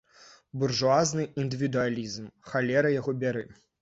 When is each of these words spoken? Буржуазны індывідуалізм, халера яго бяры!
Буржуазны 0.61 1.25
індывідуалізм, 1.43 2.25
халера 2.55 2.97
яго 2.99 3.11
бяры! 3.27 3.45